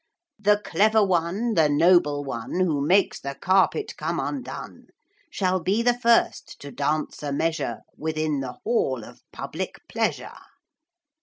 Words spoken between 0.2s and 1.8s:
'The clever one, the